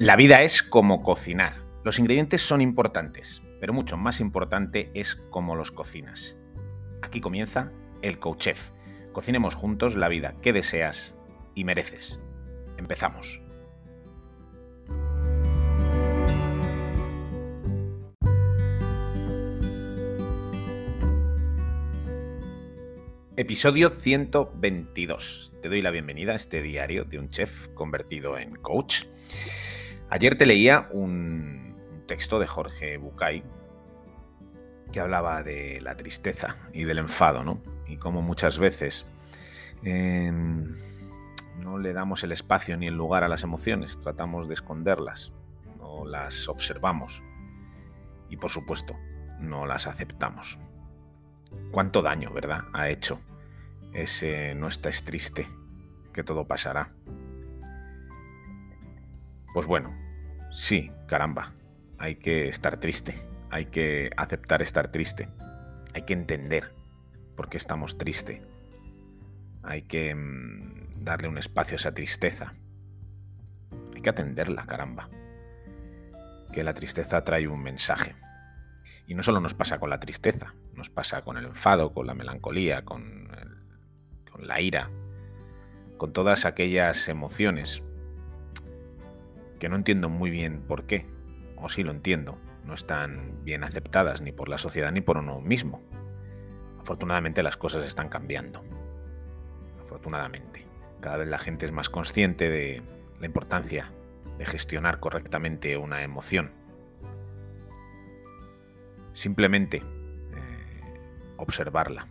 [0.00, 1.62] La vida es como cocinar.
[1.84, 6.38] Los ingredientes son importantes, pero mucho más importante es cómo los cocinas.
[7.02, 7.70] Aquí comienza
[8.00, 8.70] el Coach Chef.
[9.12, 11.18] Cocinemos juntos la vida que deseas
[11.54, 12.18] y mereces.
[12.78, 13.42] Empezamos.
[23.36, 25.52] Episodio 122.
[25.60, 29.04] Te doy la bienvenida a este diario de un chef convertido en coach.
[30.10, 33.44] Ayer te leía un, texto de Jorge Bucay
[34.90, 37.62] que hablaba de la tristeza y del enfado, ¿no?
[37.86, 39.06] Y cómo muchas veces
[39.84, 40.76] em,
[41.62, 45.32] no le damos el espacio ni el lugar a las emociones, tratamos de esconderlas,
[45.78, 47.22] no las observamos
[48.28, 48.96] y por supuesto
[49.38, 50.58] no las aceptamos.
[51.70, 52.64] Cuánto daño, ¿verdad?
[52.72, 53.20] Ha hecho
[53.92, 55.46] ese no estés triste,
[56.12, 56.92] que todo pasará.
[59.52, 59.92] Pues bueno,
[60.50, 61.54] sí, caramba,
[61.98, 63.14] hay que estar triste,
[63.50, 65.28] hay que aceptar estar triste,
[65.92, 66.64] hay que entender
[67.36, 68.40] por qué estamos tristes,
[69.64, 72.54] hay que mm, darle un espacio a esa tristeza,
[73.94, 75.10] hay que atenderla, caramba,
[76.52, 78.14] que la tristeza trae un mensaje.
[79.08, 82.14] Y no solo nos pasa con la tristeza, nos pasa con el enfado, con la
[82.14, 83.28] melancolía, con
[84.38, 84.90] la ira,
[85.98, 87.82] con todas aquellas emociones
[89.60, 91.06] que no entiendo muy bien por qué,
[91.56, 95.40] o sí lo entiendo, no están bien aceptadas ni por la sociedad ni por uno
[95.40, 95.82] mismo.
[96.80, 98.64] Afortunadamente las cosas están cambiando.
[99.80, 100.64] Afortunadamente.
[101.00, 102.82] Cada vez la gente es más consciente de
[103.20, 103.92] la importancia
[104.38, 106.52] de gestionar correctamente una emoción.
[109.12, 110.98] Simplemente eh,
[111.36, 112.06] observarla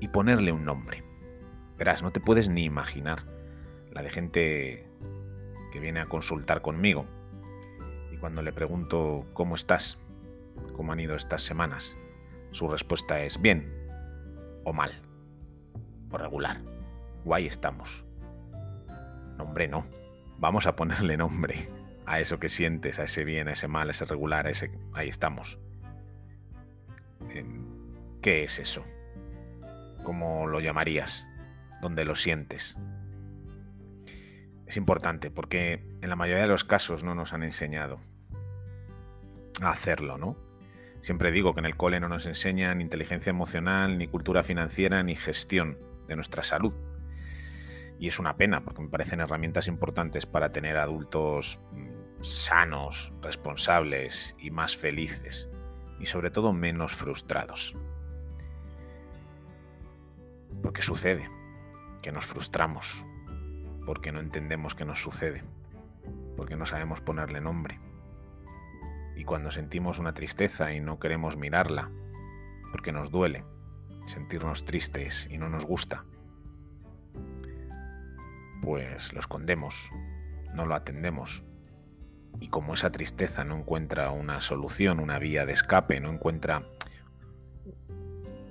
[0.00, 1.04] y ponerle un nombre.
[1.78, 3.24] Verás, no te puedes ni imaginar
[3.92, 4.88] la de gente
[5.70, 7.06] que viene a consultar conmigo
[8.12, 9.98] y cuando le pregunto cómo estás,
[10.74, 11.96] cómo han ido estas semanas,
[12.50, 13.72] su respuesta es bien
[14.64, 14.90] o mal
[16.10, 16.60] o regular.
[17.24, 18.04] Guay estamos.
[19.36, 19.86] Nombre no.
[20.38, 21.54] Vamos a ponerle nombre
[22.06, 24.70] a eso que sientes, a ese bien, a ese mal, a ese regular, a ese...
[24.94, 25.58] Ahí estamos.
[28.22, 28.84] ¿Qué es eso?
[30.02, 31.30] ¿Cómo lo llamarías?
[31.80, 32.76] donde lo sientes.
[34.70, 37.98] Es importante porque en la mayoría de los casos no nos han enseñado
[39.60, 40.36] a hacerlo, ¿no?
[41.00, 45.16] Siempre digo que en el cole no nos enseñan inteligencia emocional, ni cultura financiera, ni
[45.16, 45.76] gestión
[46.06, 46.72] de nuestra salud.
[47.98, 54.36] Y es una pena porque me parecen herramientas importantes para tener adultos mm, sanos, responsables
[54.38, 55.50] y más felices.
[55.98, 57.74] Y sobre todo menos frustrados.
[60.62, 61.28] Porque sucede
[62.04, 63.04] que nos frustramos
[63.86, 65.42] porque no entendemos qué nos sucede,
[66.36, 67.80] porque no sabemos ponerle nombre.
[69.16, 71.90] Y cuando sentimos una tristeza y no queremos mirarla,
[72.70, 73.44] porque nos duele
[74.06, 76.04] sentirnos tristes y no nos gusta,
[78.62, 79.90] pues lo escondemos,
[80.54, 81.44] no lo atendemos.
[82.40, 86.62] Y como esa tristeza no encuentra una solución, una vía de escape, no encuentra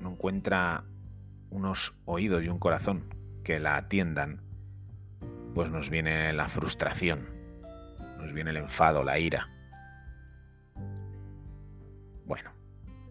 [0.00, 0.84] no encuentra
[1.50, 4.42] unos oídos y un corazón que la atiendan,
[5.54, 7.28] pues nos viene la frustración,
[8.18, 9.48] nos viene el enfado, la ira.
[12.24, 12.52] Bueno,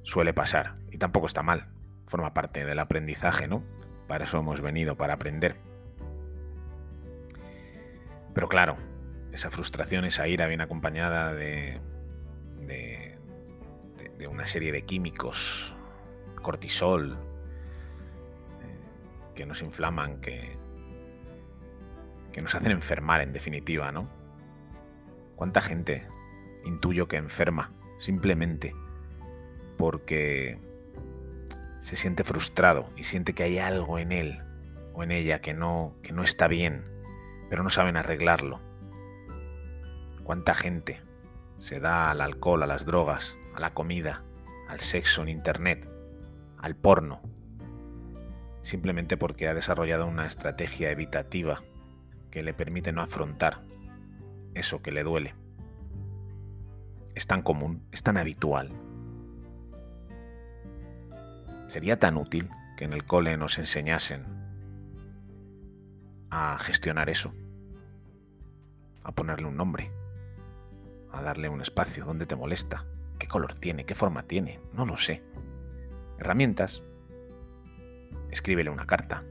[0.04, 1.68] suele pasar y tampoco está mal,
[2.08, 3.64] forma parte del aprendizaje, ¿no?
[4.08, 5.56] Para eso hemos venido, para aprender.
[8.34, 8.78] Pero claro,
[9.32, 11.80] esa frustración, esa ira viene acompañada de,
[12.62, 13.18] de,
[14.18, 15.76] de una serie de químicos,
[16.42, 17.18] cortisol,
[19.36, 20.58] que nos inflaman, que,
[22.32, 24.10] que nos hacen enfermar en definitiva, ¿no?
[25.36, 26.08] ¿Cuánta gente
[26.66, 28.76] intuyo que enferma simplemente
[29.78, 30.60] porque
[31.80, 34.44] se siente frustrado y siente que hay algo en él
[34.94, 36.84] o en ella que no, que no está bien,
[37.50, 38.60] pero no saben arreglarlo?
[40.24, 41.02] ¿Cuánta gente
[41.58, 44.24] se da al alcohol, a las drogas, a la comida,
[44.70, 45.88] al sexo en Internet,
[46.58, 47.22] al porno,
[48.62, 51.62] simplemente porque ha desarrollado una estrategia evitativa
[52.32, 53.60] que le permite no afrontar
[54.54, 55.36] eso que le duele.
[57.14, 58.72] Es tan común, es tan habitual.
[61.68, 64.26] Sería tan útil que en el cole nos enseñasen
[66.30, 67.34] a gestionar eso,
[69.04, 69.92] a ponerle un nombre,
[71.12, 72.86] a darle un espacio, dónde te molesta,
[73.20, 75.24] qué color tiene, qué forma tiene, no lo sé.
[76.18, 76.84] Herramientas
[78.32, 79.24] escríbele una carta.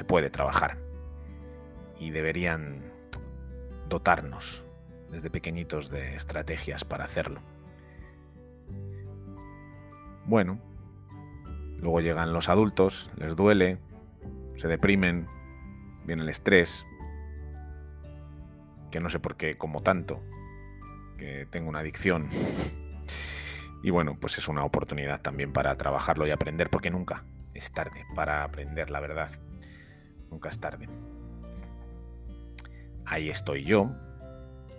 [0.00, 0.78] Se puede trabajar.
[1.98, 2.80] y deberían
[3.90, 4.64] dotarnos
[5.10, 7.42] desde pequeñitos de estrategias para hacerlo.
[10.24, 10.58] Bueno,
[11.80, 13.76] luego llegan los adultos, les duele,
[14.56, 15.26] se deprimen,
[16.06, 16.86] viene el estrés,
[18.90, 20.22] que no sé por qué como tanto,
[21.18, 22.30] que tengo una adicción.
[23.82, 28.06] Y bueno, pues es una oportunidad también para trabajarlo y aprender, porque nunca es tarde
[28.14, 29.28] para aprender la verdad.
[30.30, 30.88] Nunca es tarde.
[33.04, 33.90] Ahí estoy yo,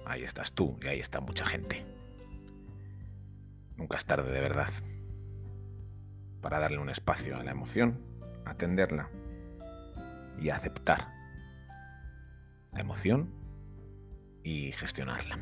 [0.05, 1.85] ahí estás tú y ahí está mucha gente.
[3.75, 4.69] Nunca es tarde de verdad
[6.41, 7.99] para darle un espacio a la emoción,
[8.45, 9.09] atenderla
[10.39, 11.07] y aceptar
[12.71, 13.33] la emoción
[14.43, 15.39] y gestionarla.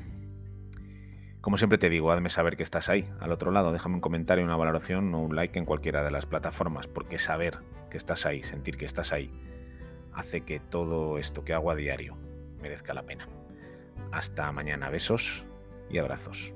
[1.41, 4.43] Como siempre te digo, hazme saber que estás ahí, al otro lado, déjame un comentario,
[4.43, 7.59] una valoración o un like en cualquiera de las plataformas, porque saber
[7.89, 9.31] que estás ahí, sentir que estás ahí,
[10.13, 12.17] hace que todo esto que hago a diario
[12.61, 13.27] merezca la pena.
[14.11, 15.45] Hasta mañana, besos
[15.89, 16.53] y abrazos.